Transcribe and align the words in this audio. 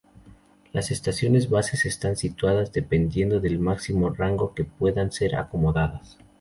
Las 0.73 0.89
estaciones 0.89 1.51
bases 1.51 1.85
están 1.85 2.15
situadas 2.15 2.71
dependiendo 2.73 3.39
del 3.39 3.59
máximo 3.59 4.09
rango 4.09 4.49
en 4.49 4.55
que 4.55 4.63
puedan 4.63 5.11
ser 5.11 5.35
acomodadas. 5.35 6.17